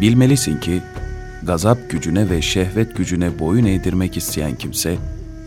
Bilmelisin 0.00 0.60
ki 0.60 0.82
gazap 1.42 1.90
gücüne 1.90 2.30
ve 2.30 2.42
şehvet 2.42 2.96
gücüne 2.96 3.38
boyun 3.38 3.64
eğdirmek 3.64 4.16
isteyen 4.16 4.54
kimse 4.54 4.96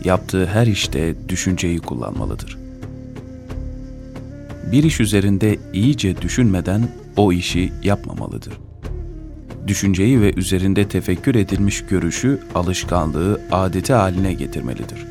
yaptığı 0.04 0.46
her 0.46 0.66
işte 0.66 1.14
düşünceyi 1.28 1.78
kullanmalıdır. 1.78 2.58
Bir 4.72 4.84
iş 4.84 5.00
üzerinde 5.00 5.58
iyice 5.72 6.22
düşünmeden 6.22 6.88
o 7.16 7.32
işi 7.32 7.72
yapmamalıdır. 7.82 8.52
Düşünceyi 9.66 10.20
ve 10.20 10.34
üzerinde 10.34 10.88
tefekkür 10.88 11.34
edilmiş 11.34 11.84
görüşü 11.86 12.38
alışkanlığı, 12.54 13.40
adeti 13.52 13.92
haline 13.92 14.32
getirmelidir. 14.32 15.06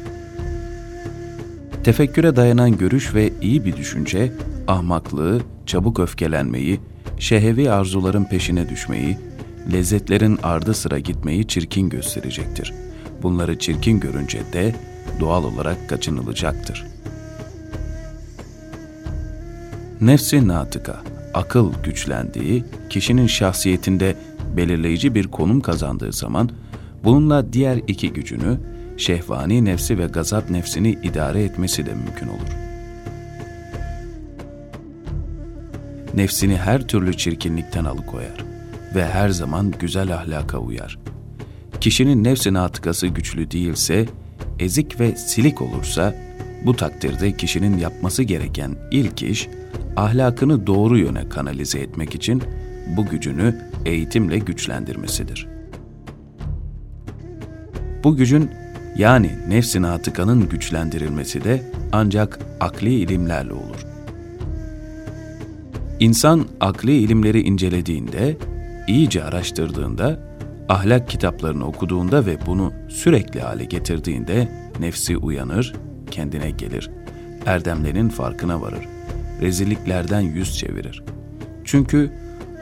Tefekküre 1.83 2.35
dayanan 2.35 2.77
görüş 2.77 3.15
ve 3.15 3.33
iyi 3.41 3.65
bir 3.65 3.77
düşünce, 3.77 4.31
ahmaklığı, 4.67 5.41
çabuk 5.65 5.99
öfkelenmeyi, 5.99 6.79
şehevi 7.19 7.71
arzuların 7.71 8.23
peşine 8.23 8.69
düşmeyi, 8.69 9.17
lezzetlerin 9.73 10.39
ardı 10.43 10.73
sıra 10.73 10.99
gitmeyi 10.99 11.47
çirkin 11.47 11.89
gösterecektir. 11.89 12.73
Bunları 13.23 13.59
çirkin 13.59 13.99
görünce 13.99 14.39
de 14.53 14.75
doğal 15.19 15.43
olarak 15.43 15.89
kaçınılacaktır. 15.89 16.85
Nefsi 20.01 20.47
natıka, 20.47 21.01
akıl 21.33 21.73
güçlendiği, 21.83 22.63
kişinin 22.89 23.27
şahsiyetinde 23.27 24.15
belirleyici 24.57 25.15
bir 25.15 25.27
konum 25.27 25.61
kazandığı 25.61 26.13
zaman, 26.13 26.49
bununla 27.03 27.53
diğer 27.53 27.79
iki 27.87 28.13
gücünü, 28.13 28.59
şehvani 28.97 29.65
nefsi 29.65 29.97
ve 29.97 30.05
gazap 30.05 30.49
nefsini 30.49 30.91
idare 30.91 31.43
etmesi 31.43 31.85
de 31.85 31.93
mümkün 31.93 32.27
olur. 32.27 32.51
Nefsini 36.15 36.57
her 36.57 36.87
türlü 36.87 37.17
çirkinlikten 37.17 37.85
alıkoyar 37.85 38.50
ve 38.95 39.05
her 39.05 39.29
zaman 39.29 39.73
güzel 39.79 40.15
ahlaka 40.15 40.57
uyar. 40.57 40.99
Kişinin 41.81 42.23
nefsin 42.23 42.53
atıkası 42.53 43.07
güçlü 43.07 43.51
değilse, 43.51 44.05
ezik 44.59 44.99
ve 44.99 45.15
silik 45.15 45.61
olursa, 45.61 46.15
bu 46.65 46.75
takdirde 46.75 47.37
kişinin 47.37 47.77
yapması 47.77 48.23
gereken 48.23 48.75
ilk 48.91 49.23
iş, 49.23 49.49
ahlakını 49.95 50.67
doğru 50.67 50.97
yöne 50.97 51.29
kanalize 51.29 51.79
etmek 51.79 52.15
için 52.15 52.43
bu 52.97 53.05
gücünü 53.05 53.55
eğitimle 53.85 54.39
güçlendirmesidir. 54.39 55.47
Bu 58.03 58.15
gücün 58.15 58.49
yani 58.97 59.31
nefsin 59.47 59.83
atıkanın 59.83 60.49
güçlendirilmesi 60.49 61.43
de 61.43 61.63
ancak 61.91 62.39
akli 62.59 62.93
ilimlerle 62.93 63.53
olur. 63.53 63.85
İnsan 65.99 66.45
akli 66.59 66.97
ilimleri 66.97 67.41
incelediğinde, 67.41 68.37
iyice 68.91 69.23
araştırdığında, 69.23 70.19
ahlak 70.69 71.09
kitaplarını 71.09 71.67
okuduğunda 71.67 72.25
ve 72.25 72.37
bunu 72.45 72.73
sürekli 72.89 73.41
hale 73.41 73.65
getirdiğinde 73.65 74.51
nefsi 74.79 75.17
uyanır, 75.17 75.73
kendine 76.11 76.51
gelir, 76.51 76.91
erdemlerin 77.45 78.09
farkına 78.09 78.61
varır, 78.61 78.87
rezilliklerden 79.41 80.21
yüz 80.21 80.57
çevirir. 80.57 81.03
Çünkü 81.63 82.11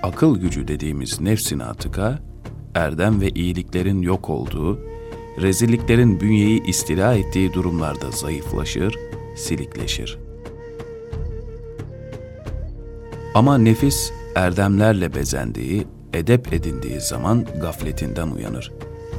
akıl 0.03 0.39
gücü 0.39 0.67
dediğimiz 0.67 1.22
nefsin 1.22 1.59
atıka, 1.59 2.19
erdem 2.75 3.22
ve 3.22 3.30
iyiliklerin 3.30 4.02
yok 4.02 4.30
olduğu, 4.30 4.80
rezilliklerin 5.41 6.19
bünyeyi 6.19 6.63
istila 6.63 7.13
ettiği 7.13 7.53
durumlarda 7.53 8.11
zayıflaşır, 8.11 8.95
silikleşir. 9.35 10.17
Ama 13.35 13.57
nefis 13.57 14.11
erdemlerle 14.35 15.16
bezendiği, 15.16 15.88
edep 16.13 16.53
edindiği 16.53 17.01
zaman 17.01 17.45
gafletinden 17.61 18.28
uyanır. 18.28 18.72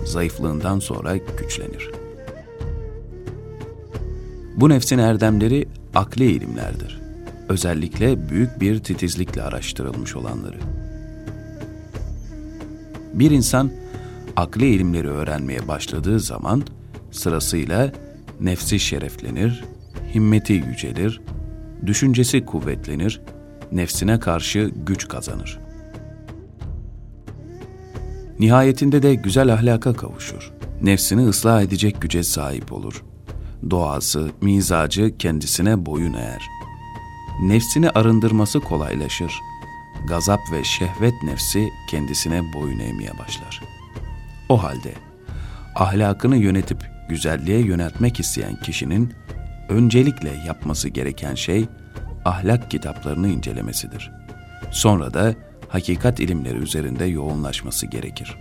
Zayıflığından 0.04 0.78
sonra 0.78 1.16
güçlenir. 1.16 1.90
Bu 4.56 4.68
nefsin 4.68 4.98
erdemleri 4.98 5.68
akli 5.94 6.32
ilimlerdir. 6.32 7.00
Özellikle 7.48 8.28
büyük 8.28 8.60
bir 8.60 8.78
titizlikle 8.78 9.42
araştırılmış 9.42 10.16
olanları. 10.16 10.58
Bir 13.14 13.30
insan 13.30 13.70
akli 14.36 14.66
ilimleri 14.66 15.08
öğrenmeye 15.08 15.68
başladığı 15.68 16.20
zaman 16.20 16.62
sırasıyla 17.10 17.92
nefsi 18.40 18.80
şereflenir, 18.80 19.64
himmeti 20.14 20.52
yücelir, 20.52 21.20
düşüncesi 21.86 22.44
kuvvetlenir, 22.44 23.20
nefsine 23.72 24.20
karşı 24.20 24.70
güç 24.86 25.08
kazanır. 25.08 25.58
Nihayetinde 28.40 29.02
de 29.02 29.14
güzel 29.14 29.52
ahlaka 29.52 29.92
kavuşur. 29.92 30.52
Nefsini 30.82 31.28
ıslah 31.28 31.62
edecek 31.62 32.00
güce 32.00 32.22
sahip 32.22 32.72
olur. 32.72 33.04
Doğası, 33.70 34.30
mizacı 34.40 35.18
kendisine 35.18 35.86
boyun 35.86 36.14
eğer. 36.14 36.42
Nefsini 37.42 37.90
arındırması 37.90 38.60
kolaylaşır. 38.60 39.32
Gazap 40.08 40.40
ve 40.52 40.64
şehvet 40.64 41.22
nefsi 41.22 41.68
kendisine 41.90 42.52
boyun 42.52 42.78
eğmeye 42.78 43.18
başlar.'' 43.18 43.80
O 44.50 44.62
halde 44.62 44.92
ahlakını 45.74 46.36
yönetip 46.36 46.78
güzelliğe 47.08 47.60
yöneltmek 47.60 48.20
isteyen 48.20 48.56
kişinin 48.56 49.14
öncelikle 49.68 50.30
yapması 50.46 50.88
gereken 50.88 51.34
şey 51.34 51.68
ahlak 52.24 52.70
kitaplarını 52.70 53.28
incelemesidir. 53.28 54.10
Sonra 54.70 55.14
da 55.14 55.34
hakikat 55.70 56.20
ilimleri 56.20 56.58
üzerinde 56.58 57.04
yoğunlaşması 57.04 57.86
gerekir. 57.86 58.36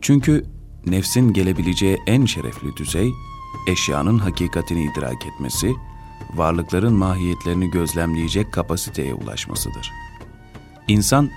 Çünkü 0.00 0.44
nefsin 0.86 1.32
gelebileceği 1.32 1.98
en 2.06 2.24
şerefli 2.24 2.76
düzey, 2.76 3.10
eşyanın 3.68 4.18
hakikatini 4.18 4.84
idrak 4.92 5.26
etmesi, 5.26 5.72
varlıkların 6.34 6.92
mahiyetlerini 6.92 7.70
gözlemleyecek 7.70 8.52
kapasiteye 8.52 9.14
ulaşmasıdır. 9.14 9.90
İnsan, 10.88 11.30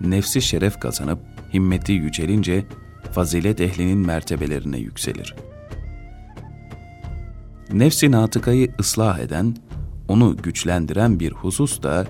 nefsi 0.00 0.42
şeref 0.42 0.80
kazanıp 0.80 1.18
himmeti 1.54 1.92
yücelince 1.92 2.66
fazilet 3.12 3.60
ehlinin 3.60 3.98
mertebelerine 3.98 4.78
yükselir. 4.78 5.34
Nefsi 7.72 8.10
natıkayı 8.10 8.74
ıslah 8.80 9.18
eden, 9.18 9.56
onu 10.08 10.36
güçlendiren 10.36 11.20
bir 11.20 11.32
husus 11.32 11.82
da 11.82 12.06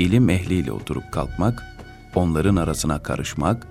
ilim 0.00 0.30
ehliyle 0.30 0.72
oturup 0.72 1.12
kalkmak, 1.12 1.62
onların 2.14 2.56
arasına 2.56 3.02
karışmak, 3.02 3.66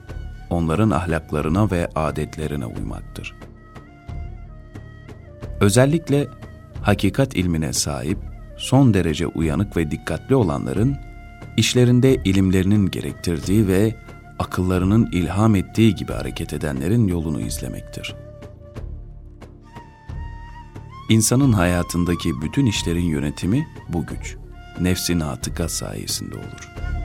onların 0.49 0.89
ahlaklarına 0.89 1.71
ve 1.71 1.89
adetlerine 1.95 2.65
uymaktır. 2.65 3.35
Özellikle 5.61 6.27
hakikat 6.81 7.35
ilmine 7.35 7.73
sahip, 7.73 8.17
son 8.57 8.93
derece 8.93 9.27
uyanık 9.27 9.77
ve 9.77 9.91
dikkatli 9.91 10.35
olanların, 10.35 10.97
işlerinde 11.57 12.15
ilimlerinin 12.15 12.91
gerektirdiği 12.91 13.67
ve 13.67 13.95
akıllarının 14.39 15.09
ilham 15.11 15.55
ettiği 15.55 15.95
gibi 15.95 16.13
hareket 16.13 16.53
edenlerin 16.53 17.07
yolunu 17.07 17.41
izlemektir. 17.41 18.15
İnsanın 21.09 21.53
hayatındaki 21.53 22.41
bütün 22.41 22.65
işlerin 22.65 23.05
yönetimi 23.05 23.67
bu 23.89 24.05
güç, 24.05 24.37
nefsin 24.79 25.19
atıka 25.19 25.69
sayesinde 25.69 26.35
olur.'' 26.35 26.98